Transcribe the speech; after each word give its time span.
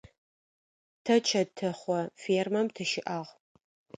Тэ 1.03 1.13
чэтэхъо 1.27 1.99
фермэм 2.21 2.67
тыщыӏагъ. 2.75 3.31